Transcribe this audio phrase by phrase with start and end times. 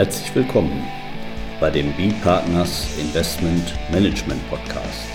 [0.00, 0.82] Herzlich willkommen
[1.60, 5.10] bei dem B-Partners Investment Management Podcast.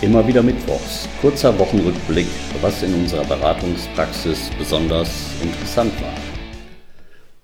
[0.00, 2.28] Immer wieder Mittwochs, kurzer Wochenrückblick,
[2.62, 6.14] was in unserer Beratungspraxis besonders interessant war.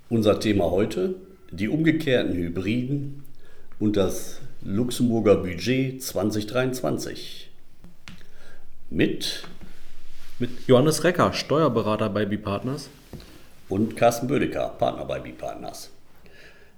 [0.09, 1.15] Unser Thema heute,
[1.51, 3.23] die umgekehrten Hybriden
[3.79, 7.51] und das Luxemburger Budget 2023.
[8.89, 9.43] Mit
[10.39, 12.91] mit Johannes Recker, Steuerberater bei B-Partners.
[13.69, 15.91] Und Carsten Bödecker, Partner bei B-Partners.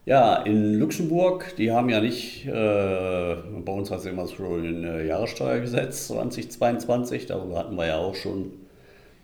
[0.06, 4.84] Ja, in Luxemburg, die haben ja nicht, äh, bei uns heißt es immer schon ein
[4.84, 8.52] äh, Jahressteuergesetz 2022, darüber hatten wir ja auch schon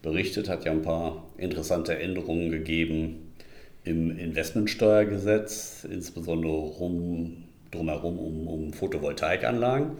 [0.02, 3.32] berichtet, hat ja ein paar interessante Änderungen gegeben
[3.84, 9.92] im Investmentsteuergesetz, insbesondere rum, drumherum um, um Photovoltaikanlagen.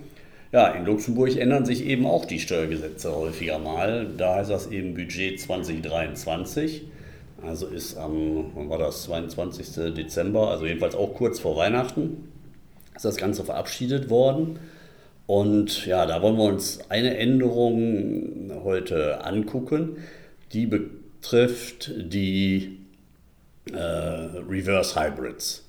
[0.55, 4.07] Ja, in Luxemburg ändern sich eben auch die Steuergesetze häufiger mal.
[4.17, 6.83] Da heißt das eben Budget 2023.
[7.43, 9.95] Also ist am, wann war das, 22.
[9.97, 12.29] Dezember, also jedenfalls auch kurz vor Weihnachten,
[12.95, 14.61] ist das Ganze verabschiedet worden.
[15.27, 19.97] Und ja, da wollen wir uns eine Änderung heute angucken,
[20.53, 22.79] die betrifft die
[23.73, 25.69] äh, Reverse Hybrids,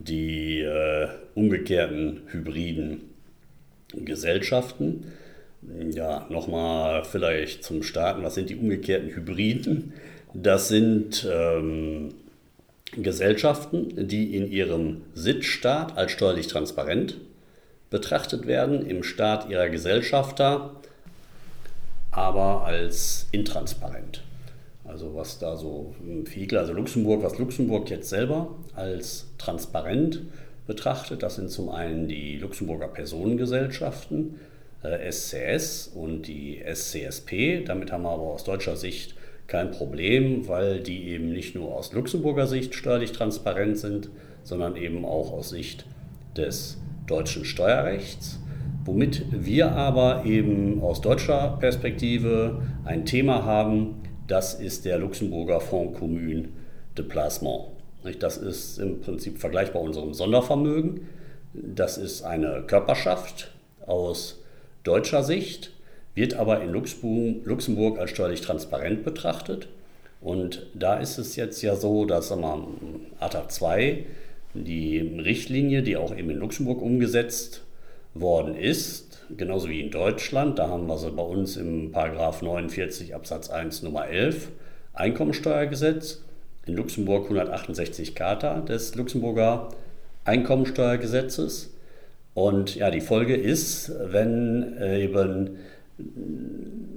[0.00, 3.13] die äh, umgekehrten Hybriden.
[4.04, 5.12] Gesellschaften.
[5.92, 9.94] Ja, nochmal vielleicht zum Starten, was sind die umgekehrten Hybriden?
[10.34, 12.14] Das sind ähm,
[12.92, 17.16] Gesellschaften, die in ihrem Sitzstaat als steuerlich transparent
[17.90, 20.72] betrachtet werden, im Staat ihrer Gesellschafter
[22.14, 24.22] aber als intransparent.
[24.84, 30.22] Also was da so im Fiegel, also Luxemburg, was Luxemburg jetzt selber als transparent
[30.66, 31.22] betrachtet.
[31.22, 34.40] Das sind zum einen die Luxemburger Personengesellschaften,
[34.82, 37.64] äh, SCS und die SCSP.
[37.64, 39.14] Damit haben wir aber aus deutscher Sicht
[39.46, 44.08] kein Problem, weil die eben nicht nur aus Luxemburger Sicht steuerlich transparent sind,
[44.42, 45.84] sondern eben auch aus Sicht
[46.36, 48.40] des deutschen Steuerrechts.
[48.84, 55.98] Womit wir aber eben aus deutscher Perspektive ein Thema haben, das ist der Luxemburger Fonds
[55.98, 56.48] Commun
[56.96, 57.73] de Placement.
[58.20, 61.08] Das ist im Prinzip vergleichbar unserem Sondervermögen.
[61.54, 63.50] Das ist eine Körperschaft
[63.86, 64.42] aus
[64.82, 65.72] deutscher Sicht,
[66.14, 69.68] wird aber in Luxemburg als steuerlich transparent betrachtet.
[70.20, 74.04] Und da ist es jetzt ja so, dass ATA 2,
[74.54, 77.62] die Richtlinie, die auch eben in Luxemburg umgesetzt
[78.14, 83.14] worden ist, genauso wie in Deutschland, da haben wir sie bei uns im Paragraph 49
[83.14, 84.50] Absatz 1 Nummer 11
[84.92, 86.23] Einkommensteuergesetz
[86.66, 89.68] in Luxemburg 168 Charta des Luxemburger
[90.24, 91.74] Einkommensteuergesetzes.
[92.34, 95.58] Und ja, die Folge ist, wenn äh, eben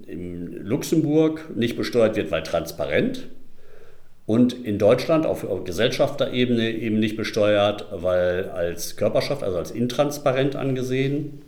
[0.07, 3.28] in Luxemburg nicht besteuert wird, weil transparent
[4.25, 11.41] und in Deutschland auf Gesellschafterebene eben nicht besteuert, weil als Körperschaft, also als intransparent angesehen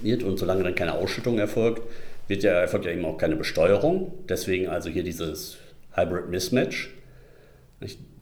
[0.00, 1.82] wird und solange dann keine Ausschüttung erfolgt,
[2.28, 4.12] wird ja, erfolgt ja eben auch keine Besteuerung.
[4.28, 5.58] Deswegen also hier dieses
[5.94, 6.94] Hybrid Mismatch.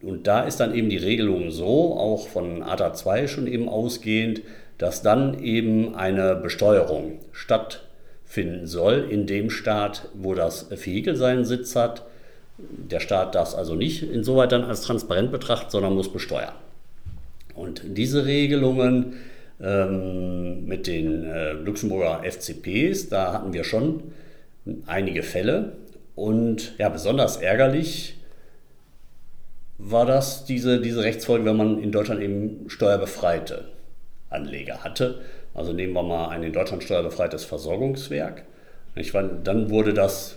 [0.03, 4.43] Und da ist dann eben die Regelung so, auch von ATA 2 schon eben ausgehend,
[4.78, 11.76] dass dann eben eine Besteuerung stattfinden soll in dem Staat, wo das Vehikel seinen Sitz
[11.76, 12.06] hat.
[12.59, 16.54] Der Staat darf es also nicht insoweit dann als transparent betrachten, sondern muss besteuern.
[17.54, 19.15] Und diese Regelungen
[19.60, 24.03] ähm, mit den äh, Luxemburger FCPs, da hatten wir schon
[24.87, 25.72] einige Fälle.
[26.15, 28.20] Und ja, besonders ärgerlich
[29.83, 33.65] war das diese, diese Rechtsfolge, wenn man in Deutschland eben steuerbefreite
[34.29, 35.21] Anleger hatte.
[35.55, 38.45] Also nehmen wir mal ein in Deutschland steuerbefreites Versorgungswerk.
[38.95, 40.37] Ich meine, dann wurde das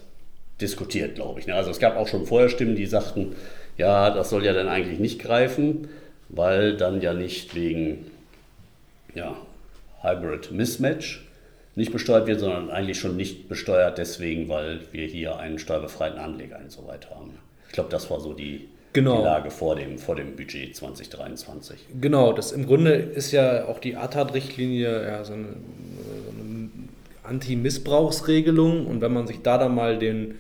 [0.62, 1.48] diskutiert, glaube ich.
[1.48, 1.56] Ne?
[1.56, 3.36] Also es gab auch schon vorher Stimmen, die sagten,
[3.78, 5.90] ja, das soll ja dann eigentlich nicht greifen,
[6.30, 8.06] weil dann ja nicht wegen
[9.14, 9.36] ja,
[10.02, 11.28] Hybrid Mismatch
[11.76, 16.60] nicht besteuert wird, sondern eigentlich schon nicht besteuert deswegen, weil wir hier einen steuerbefreiten Anleger
[16.60, 17.38] insoweit haben.
[17.68, 19.18] Ich glaube, das war so die, genau.
[19.18, 21.80] die Lage vor dem, vor dem Budget 2023.
[22.00, 26.70] Genau, das im Grunde ist ja auch die ATAT-Richtlinie ja, so eine, so eine
[27.24, 30.36] Anti-Missbrauchsregelung und wenn man sich da dann mal den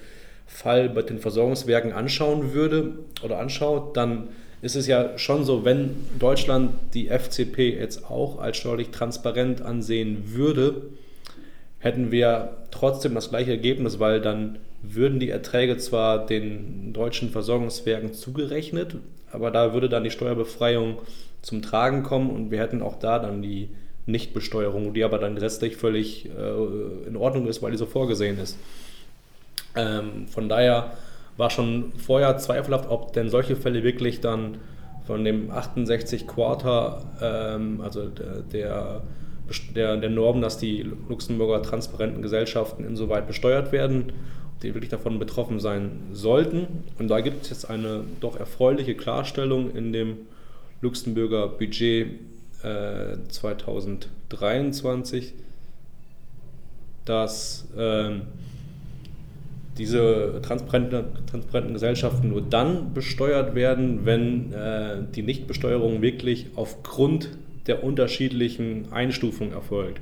[0.45, 4.29] Fall bei den Versorgungswerken anschauen würde oder anschaut, dann
[4.61, 10.23] ist es ja schon so, wenn Deutschland die FCP jetzt auch als steuerlich transparent ansehen
[10.33, 10.83] würde,
[11.79, 18.13] hätten wir trotzdem das gleiche Ergebnis, weil dann würden die Erträge zwar den deutschen Versorgungswerken
[18.13, 18.97] zugerechnet,
[19.31, 20.99] aber da würde dann die Steuerbefreiung
[21.41, 23.69] zum Tragen kommen und wir hätten auch da dann die
[24.05, 28.57] Nichtbesteuerung, die aber dann letztlich völlig äh, in Ordnung ist, weil die so vorgesehen ist.
[29.75, 30.93] Ähm, von daher
[31.37, 34.57] war schon vorher zweifelhaft, ob denn solche Fälle wirklich dann
[35.07, 39.01] von dem 68 Quarter, ähm, also der,
[39.75, 44.11] der, der Norm, dass die Luxemburger transparenten Gesellschaften insoweit besteuert werden,
[44.61, 46.67] die wirklich davon betroffen sein sollten.
[46.99, 50.17] Und da gibt es jetzt eine doch erfreuliche Klarstellung in dem
[50.81, 52.07] Luxemburger Budget
[52.63, 55.33] äh, 2023,
[57.05, 58.21] dass ähm,
[59.77, 67.29] diese transparenten, transparenten Gesellschaften nur dann besteuert werden, wenn äh, die Nichtbesteuerung wirklich aufgrund
[67.67, 70.01] der unterschiedlichen Einstufung erfolgt.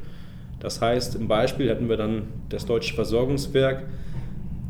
[0.59, 3.83] Das heißt, im Beispiel hätten wir dann das Deutsche Versorgungswerk.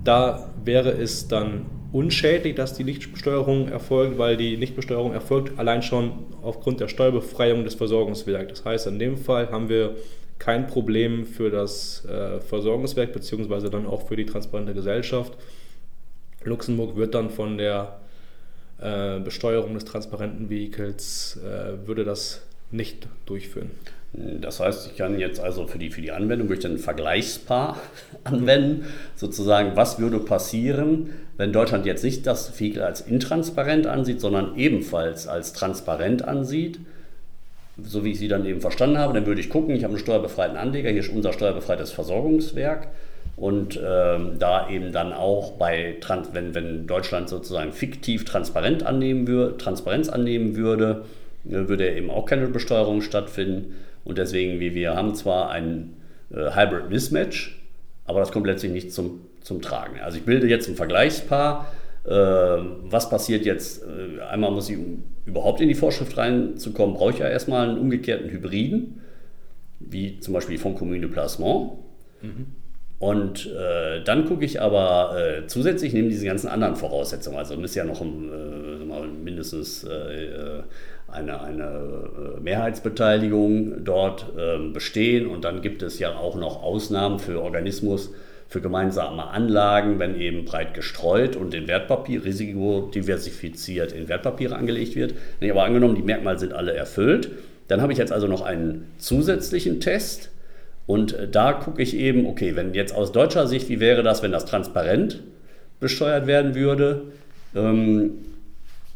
[0.04, 6.12] Da wäre es dann unschädlich, dass die Nichtbesteuerung erfolgt, weil die Nichtbesteuerung erfolgt allein schon
[6.42, 8.50] aufgrund der Steuerbefreiung des Versorgungswerks.
[8.50, 9.96] Das heißt, in dem Fall haben wir
[10.40, 15.34] kein Problem für das äh, Versorgungswerk beziehungsweise dann auch für die transparente Gesellschaft.
[16.44, 18.00] Luxemburg wird dann von der
[18.80, 23.70] äh, Besteuerung des transparenten Vehikels, äh, würde das nicht durchführen.
[24.14, 27.78] Das heißt, ich kann jetzt also für die, für die Anwendung durch ein Vergleichspaar
[28.26, 28.86] anwenden,
[29.16, 35.28] sozusagen, was würde passieren, wenn Deutschland jetzt nicht das Vehikel als intransparent ansieht, sondern ebenfalls
[35.28, 36.80] als transparent ansieht?
[37.82, 40.04] So wie ich sie dann eben verstanden habe, dann würde ich gucken, ich habe einen
[40.04, 42.90] steuerbefreiten Anleger, hier ist unser steuerbefreites Versorgungswerk
[43.38, 45.96] und ähm, da eben dann auch bei,
[46.34, 51.06] wenn, wenn Deutschland sozusagen fiktiv transparent annehmen würde, Transparenz annehmen würde,
[51.50, 53.74] äh, würde eben auch keine Besteuerung stattfinden
[54.04, 55.94] und deswegen, wie wir haben zwar ein
[56.32, 57.62] äh, Hybrid Mismatch,
[58.06, 60.00] aber das kommt letztlich nicht zum, zum Tragen.
[60.02, 61.68] Also ich bilde jetzt ein Vergleichspaar,
[62.08, 63.84] ähm, was passiert jetzt?
[63.84, 67.78] Äh, einmal muss ich, um überhaupt in die Vorschrift reinzukommen, brauche ich ja erstmal einen
[67.78, 69.02] umgekehrten Hybriden,
[69.80, 71.74] wie zum Beispiel von Commune Placement.
[72.22, 72.48] Mhm.
[72.98, 77.80] Und äh, dann gucke ich aber äh, zusätzlich neben diesen ganzen anderen Voraussetzungen, also müsste
[77.80, 80.62] ja noch ein, äh, mindestens äh,
[81.12, 87.20] eine, eine äh, Mehrheitsbeteiligung dort ähm, bestehen und dann gibt es ja auch noch Ausnahmen
[87.20, 88.12] für Organismus,
[88.48, 95.14] für gemeinsame Anlagen, wenn eben breit gestreut und in Wertpapier, risikodiversifiziert in Wertpapiere angelegt wird.
[95.42, 97.30] Aber angenommen, die Merkmale sind alle erfüllt,
[97.70, 100.32] dann habe ich jetzt also noch einen zusätzlichen Test
[100.86, 104.24] und äh, da gucke ich eben, okay, wenn jetzt aus deutscher Sicht, wie wäre das,
[104.24, 105.22] wenn das transparent
[105.80, 107.04] besteuert werden würde,
[107.56, 108.12] ähm,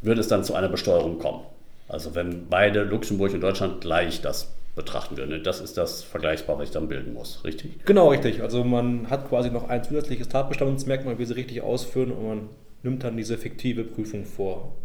[0.02, 1.42] würde es dann zu einer Besteuerung kommen.
[1.88, 5.26] Also wenn beide Luxemburg und Deutschland gleich das betrachten wir.
[5.26, 5.40] Ne?
[5.40, 7.86] Das ist das Vergleichbare, was ich dann bilden muss, richtig?
[7.86, 8.42] Genau, richtig.
[8.42, 12.50] Also man hat quasi noch ein zusätzliches Tatbestandsmerkmal, wie sie richtig ausführen und man
[12.84, 14.76] nimmt dann diese fiktive Prüfung vor.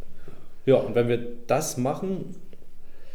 [0.65, 2.37] Ja, und wenn wir das machen,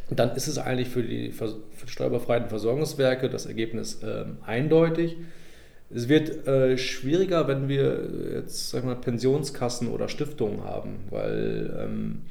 [0.09, 5.17] dann ist es eigentlich für die, für die steuerbefreiten Versorgungswerke das Ergebnis äh, eindeutig.
[5.89, 12.21] Es wird äh, schwieriger, wenn wir jetzt sagen wir, Pensionskassen oder Stiftungen haben, weil, ähm,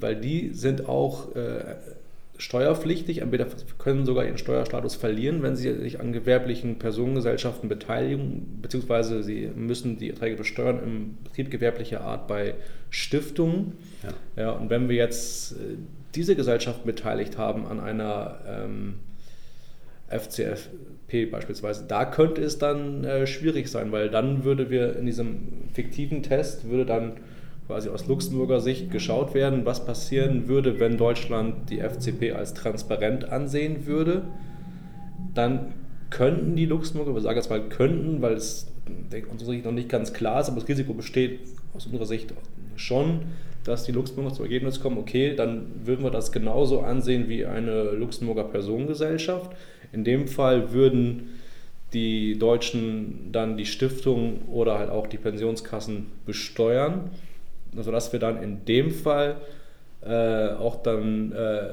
[0.00, 1.76] weil die sind auch äh,
[2.36, 3.46] steuerpflichtig, entweder
[3.78, 9.98] können sogar ihren Steuerstatus verlieren, wenn sie sich an gewerblichen Personengesellschaften beteiligen, beziehungsweise sie müssen
[9.98, 12.54] die Erträge besteuern im Betrieb gewerblicher Art bei
[12.90, 13.74] Stiftungen.
[14.36, 14.42] Ja.
[14.42, 15.76] ja und wenn wir jetzt äh,
[16.14, 18.94] diese Gesellschaften beteiligt haben an einer ähm,
[20.08, 25.68] FCFP beispielsweise, da könnte es dann äh, schwierig sein, weil dann würde wir in diesem
[25.72, 27.12] fiktiven Test würde dann
[27.66, 33.30] quasi aus Luxemburger Sicht geschaut werden, was passieren würde, wenn Deutschland die FCP als transparent
[33.30, 34.22] ansehen würde.
[35.34, 35.72] Dann
[36.10, 38.70] könnten die Luxemburger, wir sagen jetzt mal könnten, weil es
[39.30, 41.40] unserer Sicht noch nicht ganz klar ist, aber das Risiko besteht
[41.74, 42.34] aus unserer Sicht
[42.76, 43.20] schon,
[43.64, 47.92] dass die Luxemburger zum Ergebnis kommen, okay, dann würden wir das genauso ansehen wie eine
[47.92, 49.52] Luxemburger Personengesellschaft.
[49.90, 51.30] In dem Fall würden
[51.94, 57.10] die Deutschen dann die Stiftung oder halt auch die Pensionskassen besteuern
[57.80, 59.36] sodass wir dann in dem Fall
[60.02, 61.68] äh, auch dann äh,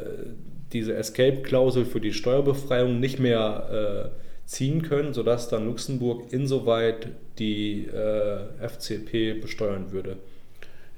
[0.74, 7.86] diese Escape-Klausel für die Steuerbefreiung nicht mehr äh, ziehen können, sodass dann Luxemburg insoweit die
[7.88, 10.18] äh, FCP besteuern würde.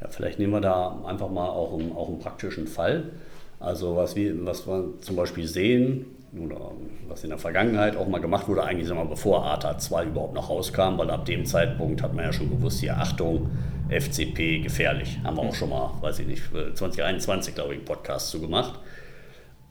[0.01, 3.11] Ja, vielleicht nehmen wir da einfach mal auch einen, auch einen praktischen Fall.
[3.59, 6.05] Also was wir, was wir zum Beispiel sehen,
[6.37, 6.71] oder
[7.07, 10.49] was in der Vergangenheit auch mal gemacht wurde, eigentlich mal bevor ATA 2 überhaupt noch
[10.49, 13.51] rauskam, weil ab dem Zeitpunkt hat man ja schon gewusst, hier Achtung,
[13.89, 15.19] FCP gefährlich.
[15.23, 18.79] Haben wir auch schon mal, weiß ich nicht, 2021, glaube ich, einen Podcast zu gemacht.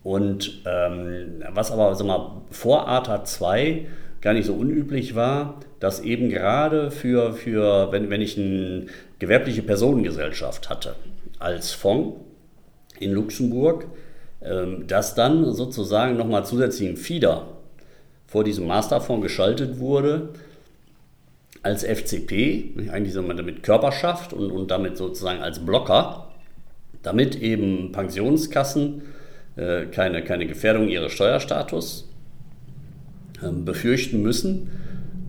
[0.03, 3.87] Und ähm, was aber sag mal, vor ATA 2
[4.21, 8.87] gar nicht so unüblich war, dass eben gerade für, für wenn, wenn ich eine
[9.19, 10.95] gewerbliche Personengesellschaft hatte
[11.39, 12.19] als Fonds
[12.99, 13.87] in Luxemburg,
[14.43, 17.49] ähm, dass dann sozusagen nochmal zusätzlich ein Fieder
[18.27, 20.31] vor diesem Masterfonds geschaltet wurde,
[21.63, 26.29] als FCP, eigentlich so mit Körperschaft und, und damit sozusagen als Blocker,
[27.03, 29.03] damit eben Pensionskassen
[29.57, 32.09] äh, keine, keine Gefährdung ihres Steuerstatus
[33.43, 34.71] äh, befürchten müssen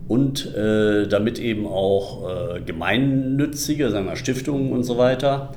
[0.08, 5.54] und äh, damit eben auch äh, gemeinnützige, sagen wir Stiftungen und so weiter,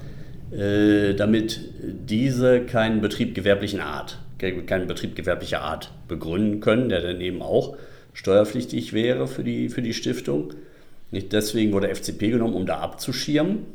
[0.51, 1.59] äh, damit
[2.07, 7.75] diese keinen Betrieb gewerblichen Art, keinen Betrieb gewerblicher Art begründen können, der dann eben auch
[8.13, 10.53] steuerpflichtig wäre für die, für die Stiftung.
[11.11, 13.65] Nicht deswegen wurde FCP genommen, um da abzuschirmen.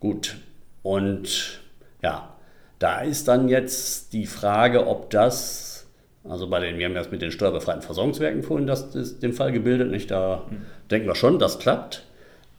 [0.00, 0.36] Gut,
[0.82, 1.60] und
[2.02, 2.36] ja,
[2.78, 5.86] da ist dann jetzt die Frage, ob das,
[6.24, 9.52] also bei den, wir haben das mit den steuerbefreiten Versorgungswerken vorhin das, das, den Fall
[9.52, 10.10] gebildet, nicht?
[10.10, 10.66] Da mhm.
[10.90, 12.04] denken wir schon, das klappt.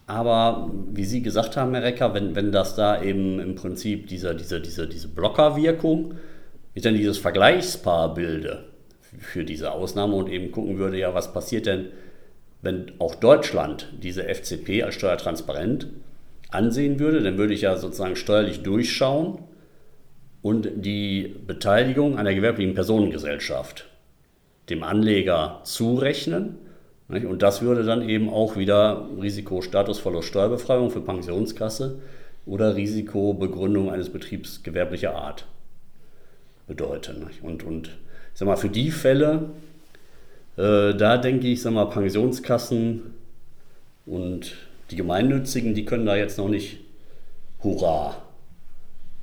[0.08, 4.36] Aber wie Sie gesagt haben, Herr Recker, wenn, wenn das da eben im Prinzip diese,
[4.36, 6.16] diese, diese, diese Blockerwirkung,
[6.74, 8.66] ich dann dieses Vergleichspaar bilde
[9.20, 11.88] für diese Ausnahme und eben gucken würde, ja, was passiert denn,
[12.62, 15.88] wenn auch Deutschland diese FCP als steuertransparent
[16.50, 19.40] ansehen würde, dann würde ich ja sozusagen steuerlich durchschauen
[20.42, 23.88] und die Beteiligung einer gewerblichen Personengesellschaft
[24.70, 26.58] dem Anleger zurechnen.
[27.08, 32.00] Und das würde dann eben auch wieder Risikostatusverlust Steuerbefreiung für Pensionskasse
[32.46, 35.46] oder Risikobegründung eines Betriebs gewerblicher Art
[36.68, 37.30] bedeuten.
[37.42, 39.50] Und, und ich sag mal, für die Fälle,
[40.58, 43.14] äh, da denke ich, sag mal, Pensionskassen
[44.06, 44.56] und
[44.92, 46.80] die Gemeinnützigen, die können da jetzt noch nicht
[47.64, 48.22] Hurra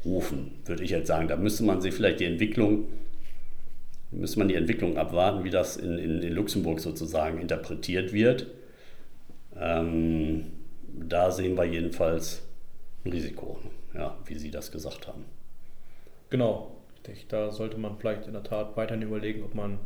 [0.05, 1.29] rufen, würde ich jetzt sagen.
[1.29, 2.87] Da müsste man sich vielleicht die Entwicklung,
[4.11, 8.47] müsste man die Entwicklung abwarten, wie das in, in, in Luxemburg sozusagen interpretiert wird.
[9.59, 10.47] Ähm,
[10.87, 12.43] da sehen wir jedenfalls
[13.05, 13.59] ein Risiko,
[13.95, 15.25] ja, wie Sie das gesagt haben.
[16.31, 16.77] Genau,
[17.29, 19.79] da sollte man vielleicht in der Tat weiterhin überlegen, ob man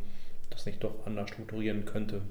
[0.49, 2.21] das nicht doch anders strukturieren könnte.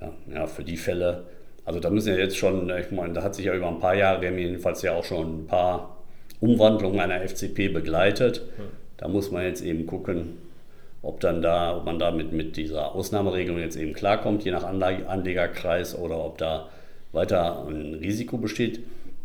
[0.00, 1.24] Ja, ja für die Fälle,
[1.64, 3.94] also da müssen ja jetzt schon, ich meine, da hat sich ja über ein paar
[3.94, 5.96] Jahre, wir haben jedenfalls ja auch schon ein paar
[6.40, 8.42] Umwandlungen einer FCP begleitet.
[8.96, 10.38] Da muss man jetzt eben gucken,
[11.02, 14.64] ob dann da, ob man da mit, mit dieser Ausnahmeregelung jetzt eben klarkommt, je nach
[14.64, 16.68] Anlegerkreis oder ob da
[17.12, 18.80] weiter ein Risiko besteht.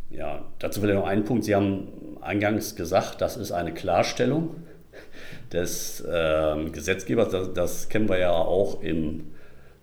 [0.09, 1.43] Ja, dazu vielleicht noch ein Punkt.
[1.43, 1.87] Sie haben
[2.21, 4.55] eingangs gesagt, das ist eine Klarstellung
[5.51, 7.29] des äh, Gesetzgebers.
[7.29, 9.27] Das, das, kennen wir ja auch im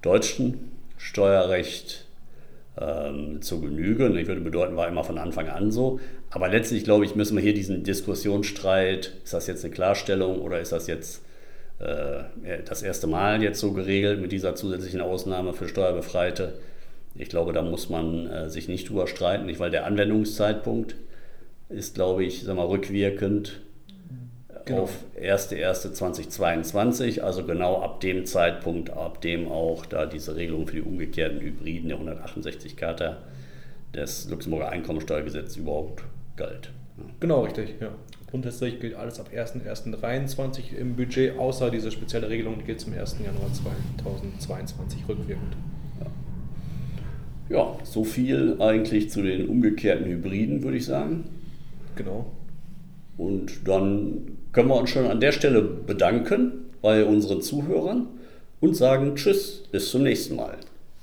[0.03, 2.07] deutschen Steuerrecht
[2.81, 4.09] ähm, zur Genüge.
[4.19, 6.01] Ich würde bedeuten, war immer von Anfang an so.
[6.31, 10.61] Aber letztlich, glaube ich, müssen wir hier diesen Diskussionsstreit, ist das jetzt eine Klarstellung oder
[10.61, 11.23] ist das jetzt
[11.79, 12.25] äh,
[12.65, 16.55] das erste Mal jetzt so geregelt mit dieser zusätzlichen Ausnahme für Steuerbefreite?
[17.17, 20.97] Ich glaube, da muss man äh, sich nicht drüber streiten, nicht, weil der Anwendungszeitpunkt
[21.69, 23.61] ist, glaube ich, sag mal, rückwirkend
[24.65, 24.83] genau.
[24.83, 30.83] auf 1.1.2022, also genau ab dem Zeitpunkt, ab dem auch da diese Regelung für die
[30.83, 33.19] umgekehrten Hybriden der 168-Karte
[33.95, 36.03] des Luxemburger Einkommensteuergesetzes überhaupt
[36.37, 36.71] galt.
[37.21, 37.91] Genau, richtig, ja.
[38.31, 43.19] Grundsätzlich gilt alles ab 1.1.23 im Budget, außer diese spezielle Regelung, die gilt zum 1.
[43.25, 45.57] Januar 2022 rückwirkend.
[47.49, 47.57] Ja.
[47.57, 51.25] ja, so viel eigentlich zu den umgekehrten Hybriden, würde ich sagen.
[51.95, 52.27] Genau.
[53.17, 58.07] Und dann können wir uns schon an der Stelle bedanken bei unseren Zuhörern
[58.61, 60.57] und sagen Tschüss, bis zum nächsten Mal.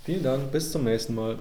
[0.04, 1.38] Vielen Dank, bis zum nächsten Mal.